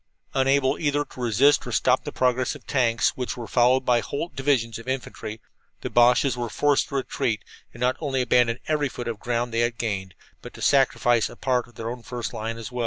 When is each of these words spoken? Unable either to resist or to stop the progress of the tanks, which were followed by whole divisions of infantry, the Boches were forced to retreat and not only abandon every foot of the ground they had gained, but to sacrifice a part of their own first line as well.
Unable 0.33 0.79
either 0.79 1.05
to 1.05 1.19
resist 1.21 1.61
or 1.61 1.65
to 1.69 1.73
stop 1.77 2.05
the 2.05 2.11
progress 2.11 2.55
of 2.55 2.65
the 2.65 2.71
tanks, 2.73 3.09
which 3.09 3.37
were 3.37 3.45
followed 3.45 3.81
by 3.85 3.99
whole 3.99 4.29
divisions 4.35 4.79
of 4.79 4.87
infantry, 4.87 5.39
the 5.81 5.91
Boches 5.91 6.35
were 6.35 6.49
forced 6.49 6.87
to 6.87 6.95
retreat 6.95 7.45
and 7.71 7.81
not 7.81 7.97
only 7.99 8.23
abandon 8.23 8.57
every 8.67 8.89
foot 8.89 9.07
of 9.07 9.17
the 9.19 9.23
ground 9.23 9.53
they 9.53 9.59
had 9.59 9.77
gained, 9.77 10.15
but 10.41 10.55
to 10.55 10.61
sacrifice 10.63 11.29
a 11.29 11.35
part 11.35 11.67
of 11.67 11.75
their 11.75 11.91
own 11.91 12.01
first 12.01 12.33
line 12.33 12.57
as 12.57 12.71
well. 12.71 12.79